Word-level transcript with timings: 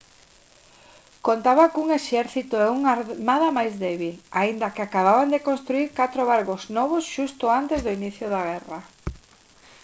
contaba 1.27 1.71
cun 1.73 1.87
exército 1.99 2.55
e 2.59 2.69
unha 2.77 2.91
armada 2.97 3.55
máis 3.57 3.73
débil 3.85 4.15
aínda 4.39 4.73
que 4.73 4.83
acababan 4.83 5.31
de 5.33 5.43
construír 5.47 5.87
catro 5.99 6.21
barcos 6.31 6.61
novos 6.77 7.03
xusto 7.13 7.45
antes 7.59 7.79
do 7.81 7.91
inicio 7.99 8.25
da 8.33 8.41
guerra 8.49 8.79